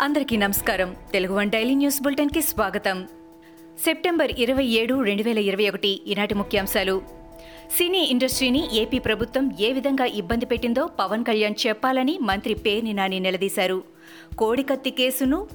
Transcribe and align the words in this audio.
అందరికీ 0.00 0.36
నమస్కారం. 0.36 0.96
Telugu 1.12 1.34
one 1.34 1.50
daily 1.50 1.74
news 1.74 2.02
బులెటిన్కి 2.02 2.42
స్వాగతం. 2.42 3.08
సెప్టెంబర్ 3.84 4.32
ఇరవై 4.38 4.64
ఏడు 4.64 5.02
రెండు 5.02 5.22
వేల 5.22 5.38
ఇరవై 5.38 5.68
ఒకటి 5.68 5.88
ఈనాటి 5.88 6.34
ముఖ్యాంశాలు. 6.34 7.02
సినీ 7.76 7.98
ఇండస్ట్రీని 7.98 8.76
ఏపీ 8.76 8.98
ప్రభుత్వం 8.98 9.50
ఏ 9.60 9.72
విధంగా 9.72 10.04
ఇబ్బంది 10.04 10.46
పెట్టిందో 10.46 10.86
పవన్ 10.86 11.24
కళ్యాణ్ 11.24 11.66
చెప్పాలని 11.66 12.18
మంత్రి 12.22 12.54
పేర్ని 12.54 12.92
నాని 12.92 13.20
నిలదీశారు. 13.20 13.82
కోడికత్తి 14.38 14.90
కేసును 14.90 15.46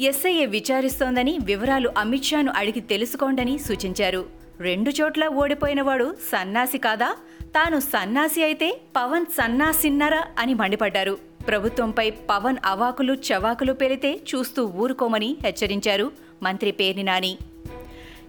ఎస్ఐఏ 0.00 0.46
విచారిస్తోందని 0.46 1.38
వివరాలు 1.42 1.92
అమిత్ 1.98 2.24
షాను 2.24 2.52
అడిగి 2.56 2.80
తెలుసుకోండని 2.80 3.58
సూచించారు. 3.58 4.24
రెండు 4.60 4.90
చోట్ల 4.90 5.26
ఓడిపోయినవాడు 5.26 6.16
సన్నాసి 6.32 6.78
కాదా? 6.78 7.16
తాను 7.42 7.80
సన్నాసి 7.80 8.42
అయితే 8.42 8.80
పవన్ 8.96 9.26
సన్నాసిన్నరా 9.26 10.22
అని 10.38 10.54
మండిపడ్డారు. 10.54 11.31
ప్రభుత్వంపై 11.46 12.10
పవన్ 12.10 12.56
అవాకులు 12.64 13.12
చవాకులు 13.12 13.72
పెరితే 13.72 14.20
చూస్తూ 14.34 14.66
ఊరుకోమని 14.66 15.36
హెచ్చరించారు 15.44 16.12
మంత్రి 16.42 16.70
పేర్ని 16.70 17.02
నాని. 17.02 17.36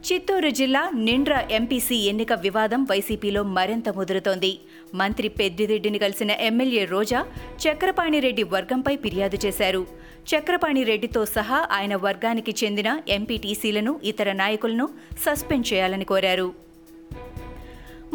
చిత్తూరు 0.04 0.50
జిల్లా 0.50 0.92
నిండ్ర 0.96 1.48
ఎంపీసీ 1.52 1.96
ఎన్నిక 1.96 2.34
వివాదం 2.34 2.84
వైసీపీలో 2.84 3.44
మరింత 3.44 3.90
ముదురుతోంది. 3.90 4.60
మంత్రి 4.96 5.28
పెద్దిరెడ్డిని 5.28 6.00
కలిసిన 6.00 6.32
ఎమ్మెల్యే 6.32 6.86
రోజా 6.86 7.26
చక్రపాణిరెడ్డి 7.64 8.44
వర్గంపై 8.44 8.96
ఫిర్యాదు 8.96 9.38
చేశారు. 9.46 9.88
చక్రపాణిరెడ్డితో 10.32 11.26
సహా 11.26 11.68
ఆయన 11.72 11.96
వర్గానికి 11.96 12.56
చెందిన 12.64 13.02
ఎంపీటీసీలను 13.08 14.00
ఇతర 14.04 14.32
నాయకులను 14.32 14.90
సస్పెండ్ 15.20 15.74
చేయాలని 15.74 16.06
కోరారు. 16.06 16.54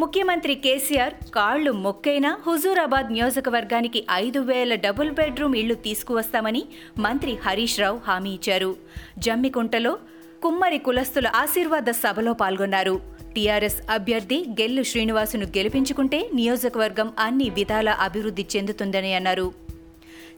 ముఖ్యమంత్రి 0.01 0.55
కేసీఆర్ 0.55 1.15
కాళ్ళు 1.37 1.71
మొక్కైనా 1.85 2.31
హుజూరాబాద్ 2.47 3.09
నియోజకవర్గానికి 3.13 4.01
ఐదు 4.25 4.41
వేల 4.51 4.73
డబుల్ 4.75 5.11
బెడ్రూమ్ 5.11 5.57
ఇళ్ళు 5.61 5.77
తీసుకువస్తామని 5.87 6.63
మంత్రి 6.99 7.33
హరీష్ 7.47 7.81
రావు 7.81 7.99
హామీ 8.09 8.31
ఇచ్చారు. 8.31 8.71
జమ్మికుంటలో 9.19 9.93
కుమ్మరి 10.43 10.79
కులస్తుల 10.79 11.31
ఆశీర్వాద 11.35 11.93
సభలో 12.03 12.33
పాల్గొన్నారు. 12.33 12.95
టీఆర్ఎస్ 13.35 13.81
అభ్యర్థి 13.91 14.39
గెల్లు 14.61 14.83
శ్రీనివాసును 14.83 15.47
గెలిపించుకుంటే 15.57 16.21
నియోజకవర్గం 16.35 17.11
అన్ని 17.19 17.49
విధాల 17.51 17.89
అభివృద్ధి 17.89 18.47
చెందుతుందని 18.57 19.15
అన్నారు. 19.15 19.49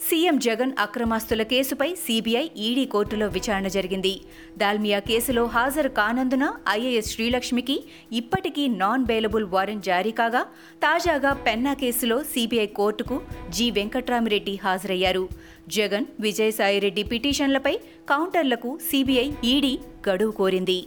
సీఎం 0.09 0.37
జగన్ 0.39 0.73
అక్రమాస్తుల 0.79 1.43
కేసుపై 1.43 1.89
సీబీఐ 1.95 2.45
ఈడీ 2.67 2.85
కోర్టులో 2.85 3.27
విచారణ 3.27 3.67
జరిగింది. 3.69 4.13
దాల్మియా 4.59 4.99
కేసులో 4.99 5.43
హాజరు 5.55 5.91
కానందున 5.99 6.47
ఐఏఎస్ 6.69 7.11
శ్రీలక్ష్మికి 7.15 7.77
ఇప్పటికీ 8.13 8.69
నాన్ 8.83 9.05
బెయిలబుల్ 9.11 9.47
వారెంట్ 9.55 9.85
జారీ 9.85 10.13
కాగా 10.21 10.43
తాజాగా 10.85 11.33
పెన్నా 11.47 11.75
కేసులో 11.75 12.19
సీబీఐ 12.33 12.67
కోర్టుకు 12.81 13.19
జి. 13.49 13.71
వెంకట్రామిరెడ్డి 13.71 14.55
హాజరయ్యారు. 14.65 15.29
జగన్ 15.69 16.07
విజయసాయిరెడ్డి 16.21 17.03
పిటిషన్లపై 17.03 17.75
కౌంటర్లకు 18.09 18.73
సీబీఐ 18.91 19.29
ఈడీ 19.45 19.75
గడువు 20.09 20.31
కోరింది. 20.31 20.81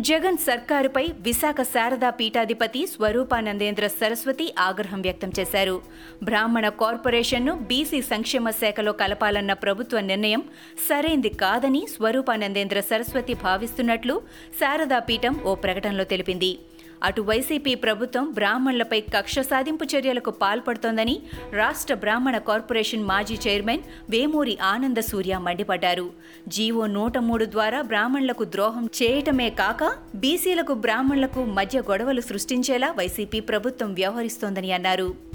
జగన్ 0.00 0.36
సర్కారుపై 0.36 1.12
విశాఖ 1.20 1.62
శారదా 1.62 2.10
పీఠాధిపతి 2.10 2.86
స్వరూపానందేంద్ర 2.86 3.86
సరస్వతి 3.86 4.54
ఆగ్రహం 4.58 5.02
వ్యక్తం 5.02 5.30
చేశారు. 5.40 5.82
బ్రాహ్మణ 6.22 6.68
కార్పొరేషన్ను 6.68 7.54
బీసీ 7.54 8.02
సంక్షేమ 8.02 8.50
శాఖలో 8.50 8.92
కలపాలన్న 8.92 9.52
ప్రభుత్వ 9.52 10.00
నిర్ణయం 10.00 10.44
సరైంది 10.88 11.28
కాదని 11.28 11.86
స్వరూపానందేంద్ర 11.96 12.80
సరస్వతి 12.80 13.34
భావిస్తున్నట్లు 13.34 14.22
శారదా 14.60 14.98
పీఠం 14.98 15.40
ఓ 15.44 15.54
ప్రకటనలో 15.54 16.04
తెలిపింది. 16.04 16.58
అటు 17.02 17.22
వైసీపీ 17.22 17.74
ప్రభుత్వం 17.74 18.30
బ్రాహ్మణులపై 18.30 19.00
కక్ష 19.00 19.38
సాధింపు 19.38 19.84
చర్యలకు 19.84 20.30
పాల్పడుతోందని 20.30 21.22
రాష్ట్ర 21.52 21.94
బ్రాహ్మణ 21.94 22.38
కార్పొరేషన్ 22.38 23.04
మాజీ 23.04 23.38
చైర్మన్ 23.48 23.82
వేమూరి 24.10 24.58
ఆనంద 24.62 24.96
సూర్య 24.96 25.38
మండిపడ్డారు. 25.38 26.10
జీవో 26.48 26.86
నూట 26.86 27.18
మూడు 27.18 27.44
ద్వారా 27.44 27.82
బ్రాహ్మణులకు 27.82 28.44
ద్రోహం 28.44 28.86
చేయటమే 29.02 29.50
కాక 29.50 29.92
బీసీలకు 30.14 30.74
బ్రాహ్మణులకు 30.74 31.44
మధ్య 31.44 31.80
గొడవలు 31.80 32.20
సృష్టించేలా 32.20 32.90
వైసీపీ 32.90 33.40
ప్రభుత్వం 33.40 33.94
వ్యవహరిస్తోందని 33.94 34.72
అన్నారు. 34.72 35.32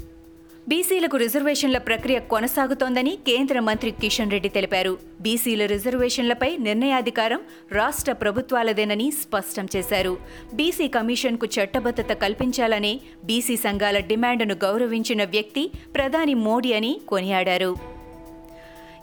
బీసీలకు 0.70 1.16
రిజర్వేషన్ల 1.16 1.78
ప్రక్రియ 1.78 2.18
కొనసాగుతోందని 2.18 3.18
కేంద్ర 3.26 3.60
మంత్రి 3.60 3.90
కిషన్ 3.90 4.30
రెడ్డి 4.30 4.48
తెలిపారు. 4.48 4.98
బీసీల 5.20 5.66
రిజర్వేషన్లపై 5.66 6.56
నిర్ణయాధికారం 6.56 7.40
రాష్ట్ర 7.72 8.12
ప్రభుత్వాలదేనని 8.12 9.10
స్పష్టం 9.10 9.66
చేశారు. 9.76 10.18
బీసీ 10.54 10.88
కమిషన్కు 10.88 11.46
చట్టబద్ధత 11.46 12.12
కల్పించాలనే 12.12 13.00
బీసీ 13.24 13.56
సంఘాల 13.56 13.98
డిమాండ్ను 13.98 14.56
గౌరవించిన 14.64 15.24
వ్యక్తి 15.24 15.70
ప్రధాని 15.94 16.34
మోడీ 16.34 16.72
అని 16.72 17.00
కొనియాడారు. 17.08 17.72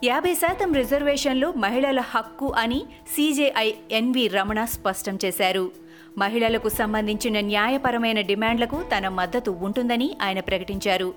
యాభై 0.04 0.34
శాతం 0.34 0.72
రిజర్వేషన్లు 0.72 1.52
మహిళల 1.64 2.00
హక్కు 2.00 2.52
అని 2.56 2.80
సీజేఐ 3.16 3.68
ఎన్వి 3.92 4.26
రమణ 4.28 4.64
స్పష్టం 4.64 5.18
చేశారు. 5.24 5.85
మహిళలకు 6.18 6.68
సంబంధించిన 6.68 7.40
న్యాయపరమైన 7.40 8.20
డిమాండ్లకు 8.20 8.78
తన 8.92 9.08
మద్దతు 9.08 9.50
ఉంటుందని 9.50 10.08
ఆయన 10.22 10.40
ప్రకటించారు. 10.40 11.08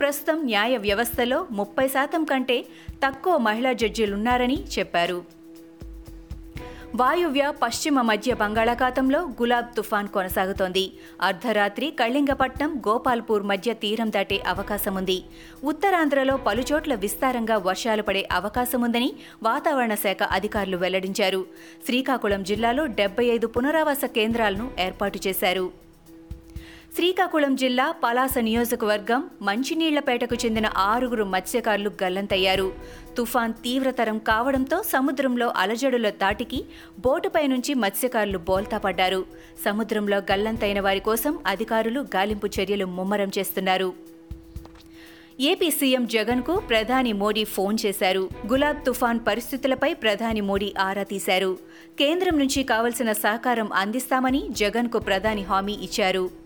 ప్రస్తుతం 0.00 0.38
న్యాయ 0.44 0.76
వ్యవస్థలో 0.76 1.46
ముప్పై 1.50 1.88
శాతం 1.88 2.24
కంటే 2.24 2.58
తక్కువ 3.04 3.36
మహిళా 3.48 3.72
జడ్జీలున్నారని 3.72 4.58
చెప్పారు. 4.78 5.18
వాయువ్య 6.94 7.52
పశ్చిమ 7.62 8.00
మధ్య 8.00 8.34
బంగాళాఖాతంలో 8.34 9.20
గులాబ్ 9.20 9.76
తుఫాన్ 9.76 10.08
కొనసాగుతోంది. 10.08 10.92
అర్ధరాత్రి 11.22 11.90
కళింగపట్నం 11.90 12.82
గోపాల్పూర్ 12.88 13.42
మధ్య 13.42 13.72
తీరం 13.72 14.10
దాటే 14.10 14.42
అవకాశముంది. 14.46 15.24
ఉత్తరాంధ్రలో 15.64 16.36
పలుచోట్ల 16.36 16.94
విస్తారంగా 16.94 17.58
వర్షాలు 17.58 18.02
పడే 18.02 18.28
అవకాశముందని 18.32 19.12
వాతావరణ 19.42 19.94
శాఖ 19.94 20.22
అధికారులు 20.22 20.76
వెల్లడించారు. 20.76 21.46
శ్రీకాకుళం 21.86 22.42
జిల్లాలో 22.42 22.86
డెబ్బై 22.86 23.24
ఐదు 23.24 23.46
పునరావాస 23.46 24.04
కేంద్రాలను 24.04 24.70
ఏర్పాటు 24.80 25.20
చేశారు. 25.26 25.85
శ్రీకాకుళం 26.96 27.56
జిల్లా 27.56 27.94
పలాస 28.04 28.38
నియోజకవర్గం 28.38 29.30
మంచినీళ్ళపేటకు 29.42 30.34
చెందిన 30.34 30.70
ఆరుగురు 30.76 31.24
మత్స్యకారులు 31.24 31.90
గల్లంతయ్యారు. 32.02 32.72
తుఫాన్ 33.16 33.52
తీవ్రతరం 33.52 34.18
కావడంతో 34.18 34.82
సముద్రంలో 34.82 35.52
అలజడుల 35.56 36.10
తాటికి 36.10 36.64
బోటుపై 36.98 37.46
నుంచి 37.46 37.74
మత్స్యకారులు 37.74 38.38
బోల్తా 38.38 38.78
పడ్డారు 38.78 39.26
సముద్రంలో 39.64 40.16
గల్లంతైన 40.16 40.80
వారి 40.80 41.00
కోసం 41.00 41.38
అధికారులు 41.46 42.00
గాలింపు 42.00 42.46
చర్యలు 42.46 42.86
ముమ్మరం 42.86 43.30
చేస్తున్నారు. 43.38 43.92
ఏపీ 45.40 45.70
సీఎం 45.70 46.06
జగన్కు 46.06 46.62
ప్రధాని 46.68 47.12
మోడీ 47.12 47.44
ఫోన్ 47.44 47.78
చేశారు. 47.86 48.28
గులాబ్ 48.46 48.84
తుఫాన్ 48.84 49.20
పరిస్థితులపై 49.26 49.94
ప్రధాని 49.94 50.40
మోడీ 50.40 50.74
ఆరా 50.78 51.02
తీశారు. 51.02 51.58
కేంద్రం 51.98 52.38
నుంచి 52.38 52.62
కావలసిన 52.62 53.12
సహకారం 53.12 53.72
అందిస్తామని 53.72 54.48
జగన్కు 54.50 54.98
ప్రధాని 54.98 55.42
హామీ 55.42 55.72
ఇచ్చారు. 55.72 56.45